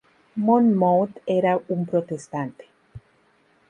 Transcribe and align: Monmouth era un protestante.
Monmouth 0.35 1.15
era 1.27 1.61
un 1.69 1.85
protestante. 1.85 2.65